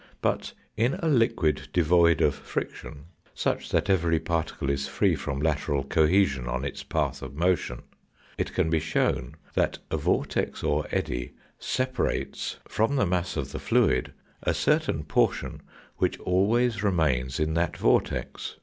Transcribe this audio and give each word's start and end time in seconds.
But 0.23 0.53
in 0.75 0.95
a 0.95 1.07
liquid 1.07 1.67
devoid 1.73 2.21
of 2.21 2.33
friction, 2.33 3.03
such 3.35 3.69
that 3.69 3.87
every 3.87 4.19
particle 4.19 4.71
is 4.71 4.87
free 4.87 5.15
from 5.15 5.39
lateral 5.39 5.83
cohesion 5.83 6.47
on 6.47 6.65
its 6.65 6.81
path 6.81 7.21
of 7.21 7.35
motion, 7.35 7.83
it 8.35 8.51
can 8.55 8.71
be 8.71 8.79
shown 8.79 9.35
that 9.53 9.77
a 9.91 9.97
vortex 9.97 10.63
or 10.63 10.87
eddy 10.89 11.33
separates 11.59 12.57
from 12.67 12.95
the 12.95 13.05
mass 13.05 13.37
of 13.37 13.51
the 13.51 13.59
fluid 13.59 14.11
a 14.41 14.55
certain 14.55 15.03
portion, 15.03 15.61
which 15.97 16.19
always 16.21 16.81
remain 16.81 17.29
in 17.37 17.53
that 17.53 17.77
vortex. 17.77 18.57